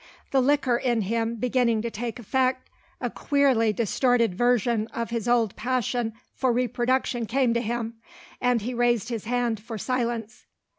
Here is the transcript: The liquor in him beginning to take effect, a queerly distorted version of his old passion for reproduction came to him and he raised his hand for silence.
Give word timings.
The 0.31 0.41
liquor 0.41 0.77
in 0.77 1.01
him 1.01 1.35
beginning 1.35 1.83
to 1.83 1.91
take 1.91 2.17
effect, 2.17 2.71
a 2.99 3.11
queerly 3.11 3.71
distorted 3.71 4.33
version 4.33 4.87
of 4.87 5.11
his 5.11 5.27
old 5.27 5.55
passion 5.55 6.13
for 6.33 6.51
reproduction 6.51 7.27
came 7.27 7.53
to 7.53 7.61
him 7.61 7.97
and 8.41 8.63
he 8.63 8.73
raised 8.73 9.09
his 9.09 9.25
hand 9.25 9.59
for 9.59 9.77
silence. 9.77 10.47